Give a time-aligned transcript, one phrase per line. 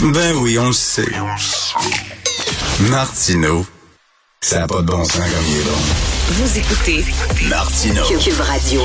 [0.00, 1.08] Ben oui, on le sait.
[2.88, 3.66] Martino,
[4.40, 5.76] ça n'a pas de bon sens comme il est bon.
[6.28, 7.04] Vous écoutez
[7.48, 8.02] Martino.
[8.22, 8.82] Cube Radio.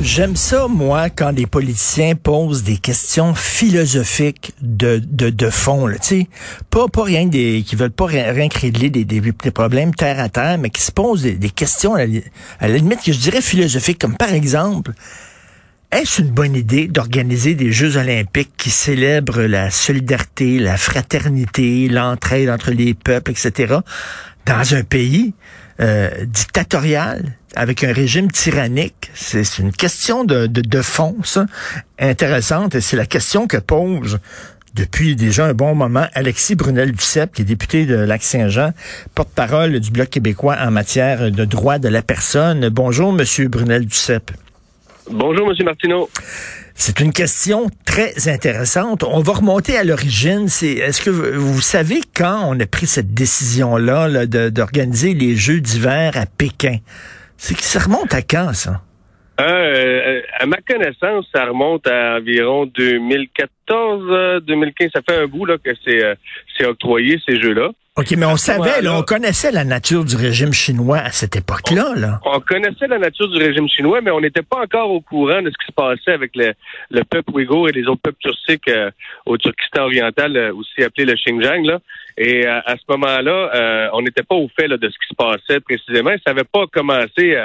[0.00, 5.98] J'aime ça, moi, quand des politiciens posent des questions philosophiques de, de, de fond, là,
[5.98, 6.28] tu sais.
[6.70, 10.18] Pas, pas rien des, qui veulent pas rien, rien créer des, des, des problèmes terre
[10.18, 12.20] à terre, mais qui se posent des, des questions, à la,
[12.60, 14.92] à la limite, que je dirais philosophiques, comme par exemple,
[15.92, 22.48] est-ce une bonne idée d'organiser des Jeux olympiques qui célèbrent la solidarité, la fraternité, l'entraide
[22.48, 23.76] entre les peuples, etc.,
[24.46, 25.34] dans un pays
[25.80, 29.10] euh, dictatorial, avec un régime tyrannique?
[29.14, 31.44] C'est une question de, de, fond, ça,
[31.98, 34.18] intéressante, et c'est la question que pose
[34.74, 38.72] depuis déjà un bon moment Alexis Brunel-Duceppe, qui est député de Lac-Saint-Jean,
[39.14, 42.70] porte-parole du Bloc québécois en matière de droit de la personne.
[42.70, 44.32] Bonjour, Monsieur Brunel-Duceppe.
[45.10, 46.08] Bonjour, Monsieur Martineau.
[46.74, 49.02] C'est une question très intéressante.
[49.02, 50.48] On va remonter à l'origine.
[50.48, 55.60] C'est est-ce que vous, savez quand on a pris cette décision-là là, d'organiser les Jeux
[55.60, 56.78] d'hiver à Pékin?
[57.36, 58.82] C'est que ça remonte à quand, ça?
[59.40, 64.90] Euh, à ma connaissance, ça remonte à environ 2014, 2015.
[64.94, 66.14] Ça fait un bout là que c'est euh,
[66.68, 67.70] octroyé ces jeux-là.
[67.94, 71.92] OK, mais on savait, là, on connaissait la nature du régime chinois à cette époque-là.
[71.94, 72.20] Là.
[72.24, 75.50] On, connaissait la nature du régime chinois, mais on n'était pas encore au courant de
[75.50, 76.54] ce qui se passait avec le,
[76.90, 78.90] le peuple ouïghour et les autres peuples turciques euh,
[79.26, 81.66] au Turkestan oriental, euh, aussi appelé le Xinjiang.
[81.66, 81.80] Là.
[82.16, 85.14] Et euh, à ce moment-là, on n'était pas au fait là, de ce qui se
[85.14, 86.12] passait précisément.
[86.26, 87.36] Ça n'avait pas commencé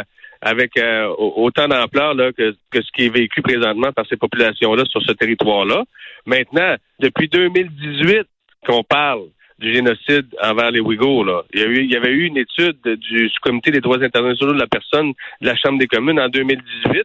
[0.41, 0.71] avec
[1.17, 5.83] autant d'ampleur que, que ce qui est vécu présentement par ces populations-là sur ce territoire-là.
[6.25, 8.27] Maintenant, depuis 2018
[8.65, 9.23] qu'on parle
[9.59, 11.25] du génocide envers les Ouïghours.
[11.25, 11.43] Là.
[11.53, 14.53] Il, y a eu, il y avait eu une étude du comité des droits internationaux
[14.53, 17.03] de la personne de la Chambre des communes en 2018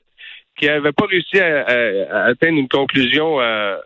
[0.58, 3.78] qui n'avait pas réussi à, atteindre une conclusion euh, euh,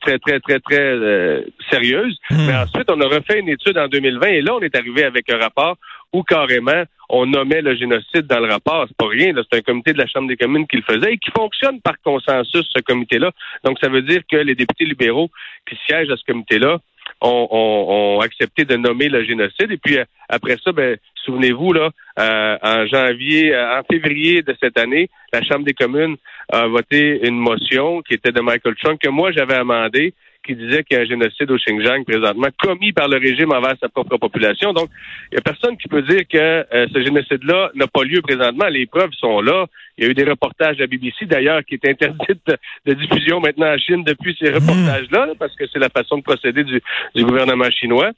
[0.00, 2.18] très, très, très, très euh, sérieuse.
[2.30, 2.46] Hmm.
[2.46, 5.30] Mais ensuite, on a refait une étude en 2020 et là, on est arrivé avec
[5.30, 5.76] un rapport
[6.12, 8.86] où carrément on nommait le génocide dans le rapport.
[8.88, 11.18] C'est pas rien, c'est un comité de la Chambre des communes qui le faisait et
[11.18, 13.30] qui fonctionne par consensus, ce comité-là.
[13.64, 15.30] Donc, ça veut dire que les députés libéraux
[15.68, 16.78] qui siègent à ce comité-là
[17.20, 19.70] ont, accepté de nommer le génocide.
[19.70, 24.54] Et puis euh, après ça, ben, souvenez-vous, là, euh, en janvier, euh, en février de
[24.62, 26.16] cette année, la Chambre des communes
[26.52, 30.14] a voté une motion qui était de Michael Trump que moi j'avais amendée
[30.44, 33.74] qui disait qu'il y a un génocide au Xinjiang présentement commis par le régime envers
[33.80, 34.72] sa propre population.
[34.72, 34.90] Donc,
[35.32, 38.66] il n'y a personne qui peut dire que euh, ce génocide-là n'a pas lieu présentement.
[38.66, 39.66] Les preuves sont là.
[39.96, 42.40] Il y a eu des reportages à BBC, d'ailleurs, qui est interdite
[42.84, 46.64] de, diffusion maintenant en Chine depuis ces reportages-là, parce que c'est la façon de procéder
[46.64, 46.80] du,
[47.16, 48.10] gouvernement chinois.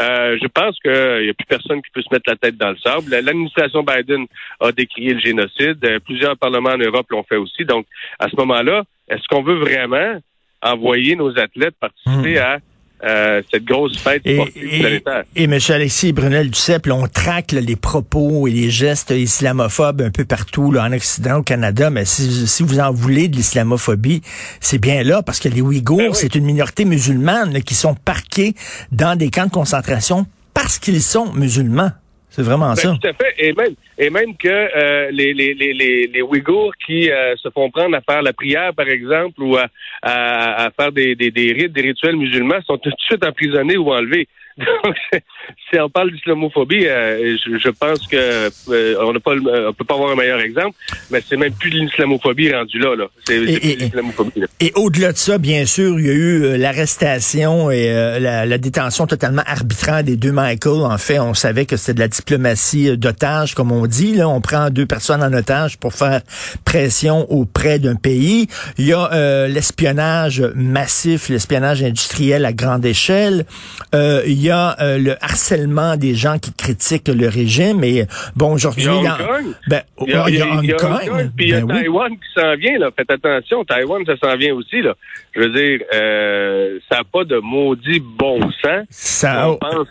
[0.00, 2.70] Euh, je pense qu'il n'y a plus personne qui peut se mettre la tête dans
[2.70, 3.10] le sable.
[3.10, 4.26] L'administration Biden
[4.60, 5.84] a décrié le génocide.
[5.84, 7.64] Euh, plusieurs parlements en Europe l'ont fait aussi.
[7.64, 7.86] Donc,
[8.18, 10.18] à ce moment-là, est-ce qu'on veut vraiment
[10.62, 12.42] envoyer nos athlètes participer hmm.
[12.42, 12.58] à
[13.04, 15.24] euh, cette grosse fête et, planétaire.
[15.34, 15.58] Et, M.
[15.70, 20.84] Alexis Brunel Duceppe, on traque les propos et les gestes islamophobes un peu partout là,
[20.84, 24.22] en Occident, au Canada, mais si, vous en voulez de l'islamophobie,
[24.60, 28.54] c'est bien là, parce que les Ouïghours, ben c'est une minorité musulmane qui sont parqués
[28.92, 31.90] dans des camps de concentration parce qu'ils sont musulmans.
[32.32, 32.96] C'est vraiment ben, ça.
[32.98, 33.34] Tout à fait.
[33.36, 37.70] Et même, et même que euh, les, les, les, les, Ouïghours qui euh, se font
[37.70, 39.66] prendre à faire la prière, par exemple, ou à,
[40.00, 43.92] à, faire des, des, des rites, des rituels musulmans, sont tout de suite emprisonnés ou
[43.92, 44.28] enlevés.
[44.58, 44.96] Donc,
[45.70, 49.94] si on parle d'islamophobie, euh, je, pense que euh, on n'a pas, on peut pas
[49.94, 50.76] avoir un meilleur exemple,
[51.10, 52.94] mais c'est même plus de l'islamophobie rendu là.
[52.94, 53.06] là.
[53.24, 54.44] C'est l'islamophobie.
[54.60, 57.90] Et, au-delà de ça, bien sûr, il y a eu euh, l'arrestation et
[58.20, 60.82] la, la, détention totalement arbitraire des deux Michael.
[60.82, 64.14] En fait, on savait que c'était de la diplomatie d'otage, comme on dit.
[64.14, 66.20] Là, on prend deux personnes en otage pour faire
[66.64, 68.48] pression auprès d'un pays.
[68.78, 73.46] Il y a l'espionnage massif, l'espionnage industriel à grande échelle.
[73.92, 77.84] il y a euh, le harcèlement des gens qui critiquent le régime.
[77.84, 79.54] Et bon, aujourd'hui, il y a Hong Kong.
[79.68, 81.30] Ben, il y a, il y a, Hong, Kong.
[81.36, 82.78] Puis il y a ben Taïwan qui s'en vient.
[82.78, 82.90] Là.
[82.96, 84.82] Faites attention, Taïwan, ça s'en vient aussi.
[84.82, 84.94] Là.
[85.34, 88.86] Je veux dire, euh, ça n'a pas de maudit bon sens.
[88.90, 89.50] Ça...
[89.50, 89.88] On pense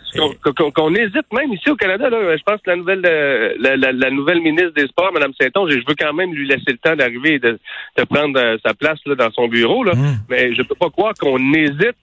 [0.74, 2.10] qu'on hésite même ici au Canada.
[2.10, 5.32] Là, je pense que la nouvelle, euh, la, la, la nouvelle ministre des Sports, Mme
[5.40, 7.58] Saint-Onge, je veux quand même lui laisser le temps d'arriver et de,
[7.98, 9.84] de prendre sa place là, dans son bureau.
[9.84, 9.94] Là.
[9.94, 10.16] Mmh.
[10.28, 11.96] Mais je peux pas croire qu'on hésite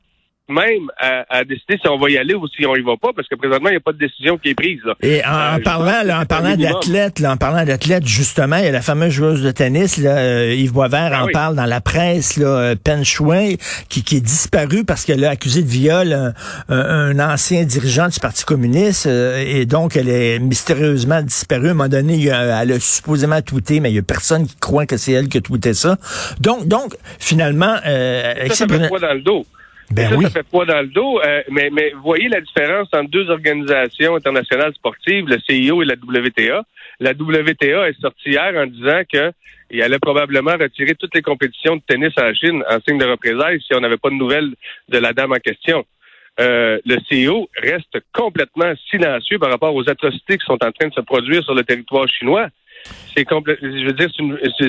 [0.50, 3.28] même à, décider si on va y aller ou si on y va pas, parce
[3.28, 4.80] que présentement, il n'y a pas de décision qui est prise.
[4.84, 4.96] Là.
[5.01, 8.72] Et en, euh, parlant, là, en parlant d'athlète, en parlant d'athlète, justement, il y a
[8.72, 12.38] la fameuse joueuse de tennis, là, euh, Yves Boisvert ah en parle dans la presse,
[12.38, 13.54] là, euh, Pen Chouin,
[13.90, 16.34] qui, qui est disparu parce qu'elle a accusé de viol un,
[16.69, 21.68] un, ancien dirigeant du Parti communiste, et donc elle est mystérieusement disparue.
[21.68, 24.86] À un moment donné, elle a supposément tweeté, mais il y a personne qui croit
[24.86, 25.98] que c'est elle qui a tweeté ça.
[26.40, 29.46] Donc, donc finalement, euh, ça, ça dans le dos.
[29.91, 30.25] Ben ça, oui.
[30.25, 31.19] ça fait poids dans le dos.
[31.21, 35.95] Euh, mais, mais voyez la différence entre deux organisations internationales sportives, le CIO et la
[35.95, 36.63] WTA.
[37.00, 39.31] La WTA est sortie hier en disant que
[39.71, 43.62] il allait probablement retirer toutes les compétitions de tennis en Chine en signe de représailles
[43.62, 44.53] si on n'avait pas de nouvelles
[44.89, 45.86] de la dame en question.
[46.39, 50.94] Euh, le CIO reste complètement silencieux par rapport aux atrocités qui sont en train de
[50.94, 52.47] se produire sur le territoire chinois.
[53.15, 54.09] C'est je veux dire,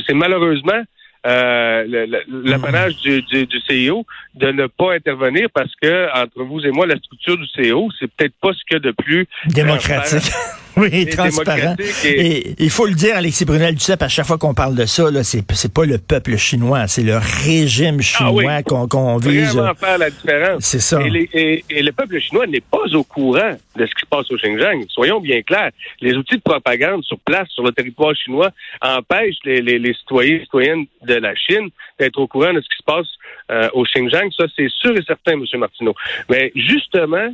[0.07, 0.83] c'est malheureusement
[1.27, 6.71] euh, l'apanage du, du, du CIO de ne pas intervenir parce que entre vous et
[6.71, 10.33] moi, la structure du CIO, c'est peut-être pas ce qu'il y a de plus Démocratique.
[10.77, 11.75] oui, transparent.
[12.05, 15.11] et- il faut le dire, Alexis Brunel Duceppe, à chaque fois qu'on parle de ça,
[15.11, 18.65] là, c'est, c'est pas le peuple chinois, c'est le régime chinois Ah oui.
[18.65, 19.55] qu'on, qu'on vise.
[19.55, 20.65] vraiment faire la différence.
[20.65, 21.01] C'est ça.
[21.03, 24.07] Et, les- et- et le peuple chinois n'est pas au courant de ce qui se
[24.09, 24.85] passe au Xinjiang.
[24.89, 25.71] Soyons bien clairs.
[26.01, 28.51] Les outils de propagande sur place, sur le territoire chinois,
[28.81, 31.69] empêchent les, les, les citoyens et citoyennes de la Chine
[31.99, 33.07] d'être au courant de ce qui se passe
[33.51, 34.31] euh, au Xinjiang.
[34.37, 35.45] Ça, c'est sûr et certain, M.
[35.59, 35.95] Martineau.
[36.29, 37.29] Mais justement,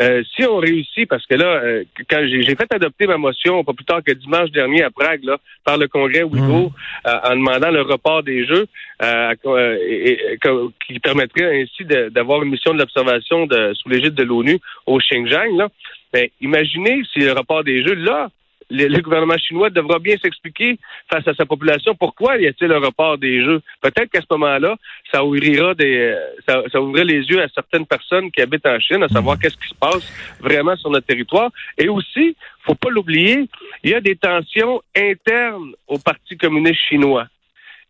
[0.00, 3.72] euh, si on réussit, parce que là, euh, quand j'ai fait adopter ma motion, pas
[3.72, 6.72] plus tard que dimanche dernier à Prague, là, par le Congrès Ouïghour,
[7.06, 8.66] euh, en demandant le report des Jeux,
[9.02, 14.14] euh, euh, et- et- que- qui permettrait ainsi d'avoir une mission de l'observation sous l'égide
[14.14, 15.56] de l'ONU au Xinjiang.
[15.56, 15.68] Là.
[16.12, 18.28] Mais imaginez si le report des Jeux, là,
[18.70, 20.78] le, le gouvernement chinois devra bien s'expliquer
[21.10, 23.60] face à sa population pourquoi y a-t-il un report des Jeux?
[23.80, 24.76] Peut-être qu'à ce moment-là,
[25.12, 26.16] ça ouvrira des, euh,
[26.48, 29.56] ça, ça ouvrirait les yeux à certaines personnes qui habitent en Chine, à savoir qu'est-ce
[29.56, 31.50] qui se passe vraiment sur notre territoire.
[31.76, 33.48] Et aussi, faut pas l'oublier,
[33.82, 37.26] il y a des tensions internes au Parti communiste chinois.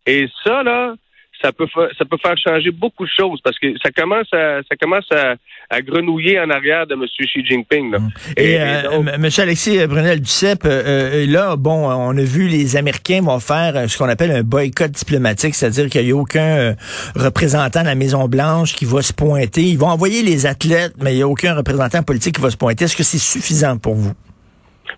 [0.05, 0.95] Et ça, là,
[1.41, 4.59] ça peut, fa- ça peut faire changer beaucoup de choses parce que ça commence à,
[4.69, 5.35] ça commence à,
[5.69, 7.03] à grenouiller en arrière de M.
[7.05, 7.91] Xi Jinping.
[7.91, 7.99] Là.
[8.37, 9.29] Et, Et- et euh, donc- M.
[9.39, 13.97] Alexis Brunel Duceppe, euh, euh, là, bon, on a vu les Américains vont faire ce
[13.97, 16.73] qu'on appelle un boycott diplomatique, c'est-à-dire qu'il n'y a aucun euh,
[17.15, 19.61] représentant de la Maison Blanche qui va se pointer.
[19.63, 22.57] Ils vont envoyer les athlètes, mais il n'y a aucun représentant politique qui va se
[22.57, 22.85] pointer.
[22.85, 24.13] Est-ce que c'est suffisant pour vous?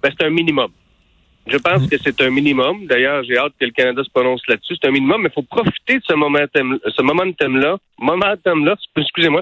[0.02, 0.68] Ben, c'est un minimum.
[1.46, 2.86] Je pense que c'est un minimum.
[2.86, 4.76] D'ailleurs, j'ai hâte que le Canada se prononce là-dessus.
[4.82, 9.42] C'est un minimum, mais il faut profiter de ce momentum, ce momentum-là, momentum-là, excusez-moi.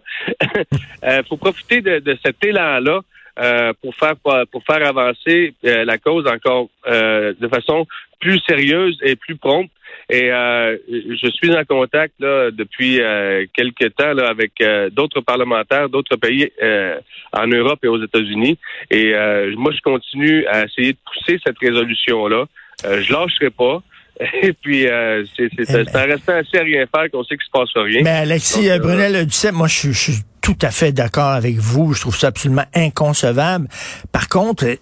[1.04, 3.02] Il faut profiter de, de cet élan-là
[3.40, 4.16] euh, pour faire
[4.52, 7.88] pour faire avancer euh, la cause encore euh, de façon
[8.20, 9.72] plus sérieuse et plus prompte.
[10.14, 15.22] Et euh, je suis en contact là, depuis euh, quelques temps là, avec euh, d'autres
[15.22, 17.00] parlementaires d'autres pays euh,
[17.32, 18.60] en Europe et aux États-Unis.
[18.90, 22.44] Et euh, moi, je continue à essayer de pousser cette résolution-là.
[22.86, 23.82] Euh, je lâcherai pas.
[24.44, 25.86] Et puis, euh, c'est Eh ben.
[25.96, 28.02] en restant assez à rien faire qu'on sait qu'il se passe rien.
[28.04, 31.30] Mais Alexis Donc, euh, euh, Brunel Duceppe, moi, je, je suis tout à fait d'accord
[31.30, 31.94] avec vous.
[31.94, 33.68] Je trouve ça absolument inconcevable.
[34.12, 34.76] Par contre, euh,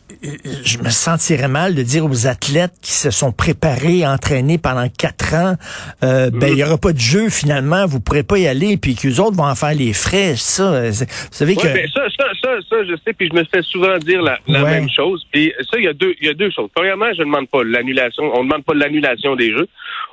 [0.64, 5.34] je me sentirais mal de dire aux athlètes qui se sont préparés, entraînés pendant quatre
[5.34, 5.56] ans,
[6.04, 8.96] euh, ben, il n'y aura pas de jeu finalement, vous pourrez pas y aller, puis
[8.96, 10.36] qu'eux autres vont en faire les frais.
[10.36, 11.68] Ça, euh, vous savez Ouais, que...
[11.68, 14.64] ben, ça, ça, ça, ça, je sais, puis je me fais souvent dire la, la
[14.64, 14.72] Ouais.
[14.72, 15.26] même chose.
[15.32, 16.70] Puis ça, il y a deux, il y a deux choses.
[16.74, 19.68] Premièrement, je ne demande pas l'annulation, on ne demande pas l'annulation des jeux,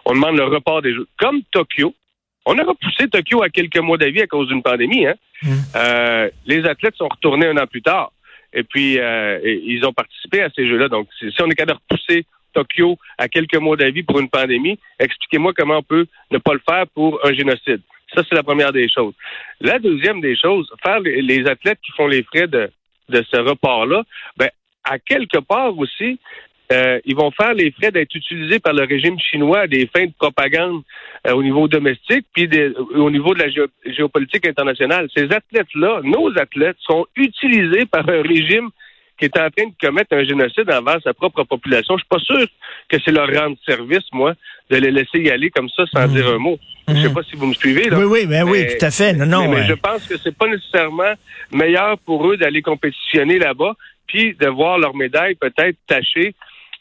[0.05, 1.07] on demande le report des jeux.
[1.19, 1.95] Comme Tokyo,
[2.47, 5.07] on a repoussé Tokyo à quelques mois d'avis à cause d'une pandémie.
[5.07, 5.15] Hein?
[5.43, 5.49] Mm.
[5.75, 8.13] Euh, les athlètes sont retournés un an plus tard,
[8.53, 10.89] et puis euh, ils ont participé à ces jeux-là.
[10.89, 14.79] Donc, si on est capable de repousser Tokyo à quelques mois d'avis pour une pandémie,
[14.99, 17.83] expliquez-moi comment on peut ne pas le faire pour un génocide.
[18.15, 19.15] Ça, c'est la première des choses.
[19.61, 22.71] La deuxième des choses, faire les, les athlètes qui font les frais de,
[23.09, 24.05] de ce report-là,
[24.37, 24.49] ben,
[24.85, 26.19] à quelque part aussi,
[26.73, 30.07] euh, ils vont faire les frais d'être utilisés par le régime chinois à des fins
[30.07, 30.83] de propagande
[31.27, 35.09] euh, au niveau domestique, puis des- au niveau de la géo- géopolitique internationale.
[35.17, 38.69] Ces athlètes-là, nos athlètes, sont utilisés par un régime
[39.19, 41.97] qui est en train de commettre un génocide envers sa propre population.
[41.97, 42.47] Je suis pas sûr
[42.89, 44.35] que c'est leur rendre service, moi,
[44.69, 46.15] de les laisser y aller comme ça sans Mhm.
[46.15, 46.59] dire un mot.
[46.89, 47.89] Je sais pas si vous me suivez.
[47.89, 47.99] Là.
[47.99, 49.13] Oui, oui, ben oui, Mais- tout à fait.
[49.15, 49.49] Non, non.
[49.51, 51.15] mais, je pense que c'est pas nécessairement
[51.53, 53.75] meilleur pour eux d'aller compétitionner là-bas,
[54.07, 56.35] puis de voir leur médaille peut-être tachée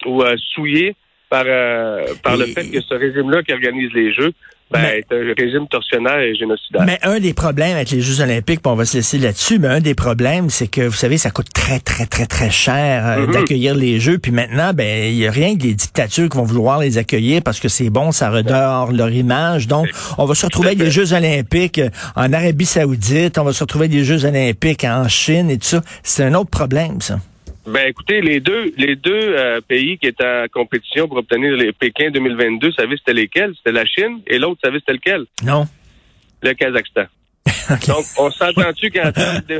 [0.05, 0.95] ou euh, souillée
[1.29, 4.31] par, euh, par le Et- fait que ce régime-là qui organise les Jeux
[4.71, 6.83] ben, Mais- est un régime tortionnaire et génocidaire.
[6.85, 9.67] Mais un des problèmes avec les Jeux olympiques, puis on va se laisser là-dessus, mais
[9.67, 13.25] un des problèmes, c'est que, vous savez, ça coûte très, très, très, très cher euh,
[13.27, 13.33] Mhm.
[13.33, 14.17] d'accueillir les Jeux.
[14.17, 17.41] Puis maintenant, ben, il y a rien que les dictatures qui vont vouloir les accueillir
[17.43, 19.67] parce que c'est bon, ça redore leur image.
[19.67, 19.87] Donc,
[20.17, 23.63] on va se retrouver avec des Jeux olympiques euh, en Arabie Saoudite, on va se
[23.63, 25.81] retrouver avec des Jeux olympiques en Chine et tout ça.
[26.03, 27.19] C'est un autre problème, ça.
[27.67, 31.71] Ben écoutez, les deux, les deux euh, pays qui étaient en compétition pour obtenir les
[31.71, 33.53] Pékin 2022, vous savez c'était lesquels?
[33.57, 35.25] C'était la Chine et l'autre, vous savez c'était lequel?
[35.43, 35.65] Non?
[36.43, 37.05] Le Kazakhstan.
[37.87, 39.55] Donc, on s'entend-tu qu'en termes de,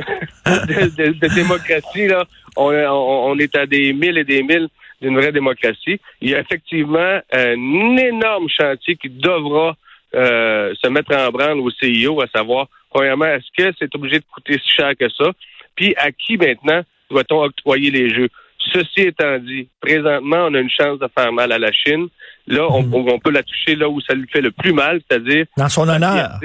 [0.46, 2.24] de- de- de démocratie, là,
[2.56, 4.68] on, on- on est à des milles et des milles
[5.02, 5.98] d'une vraie démocratie.
[6.20, 9.76] Il y a effectivement un énorme chantier qui devra
[10.14, 14.24] euh, se mettre en branle au CIO, à savoir, premièrement, est-ce que c'est obligé de
[14.32, 15.32] coûter si cher que ça?
[15.74, 18.28] Puis à qui maintenant doit-on octroyer les jeux?
[18.72, 22.08] Ceci étant dit, présentement, on a une chance de faire mal à la Chine.
[22.46, 23.20] Là, on, hmm.
[23.20, 26.38] peut la toucher là où ça lui fait le plus mal, c'est-à-dire dans son honneur,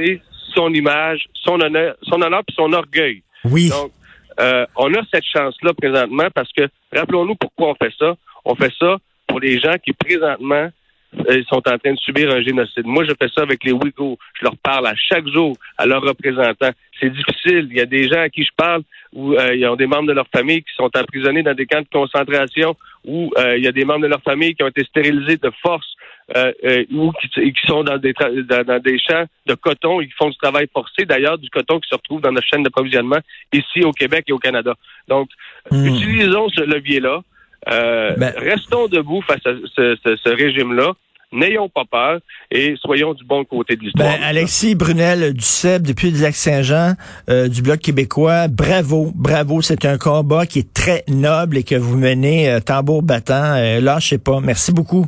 [0.53, 3.23] son image, son honneur, son honneur puis son orgueil.
[3.45, 3.69] Oui.
[3.69, 3.91] Donc,
[4.39, 8.15] euh, on a cette chance-là présentement parce que rappelons-nous pourquoi on fait ça.
[8.45, 10.69] On fait ça pour les gens qui présentement
[11.13, 12.85] ils sont en train de subir un génocide.
[12.85, 14.17] Moi, je fais ça avec les Ouïghours.
[14.39, 16.71] Je leur parle à chaque jour à leurs représentants.
[16.99, 17.67] C'est difficile.
[17.69, 20.07] Il y a des gens à qui je parle où euh, ils ont des membres
[20.07, 22.75] de leur famille qui sont emprisonnés dans des camps de concentration,
[23.05, 25.51] où euh, il y a des membres de leur famille qui ont été stérilisés de
[25.61, 25.95] force,
[26.35, 26.53] euh,
[26.93, 30.37] ou qui, qui, sont dans des, dans, des champs de coton et qui font du
[30.37, 33.19] travail forcé, d'ailleurs, du coton qui se retrouve dans notre chaîne d'approvisionnement
[33.51, 34.75] ici au Québec et au Canada.
[35.09, 35.29] Donc,
[35.71, 35.87] hmm.
[35.87, 37.21] utilisons ce levier-là.
[37.69, 40.93] Euh, ben- restons debout face à ce, régime-là.
[41.33, 42.19] N'ayons pas peur
[42.51, 44.09] et soyons du bon côté de l'histoire.
[44.09, 46.95] Ben, Alexis Brunel du CEP, depuis le Lac-Saint-Jean,
[47.29, 49.61] euh, du Bloc québécois, bravo, bravo.
[49.61, 53.55] C'est un combat qui est très noble et que vous menez euh, tambour battant.
[53.79, 54.41] lâchez pas.
[54.41, 55.05] Merci beaucoup.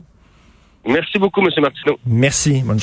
[0.86, 1.50] Merci beaucoup, M.
[1.62, 1.98] Martineau.
[2.06, 2.52] Merci.
[2.52, 2.82] Bonne journée.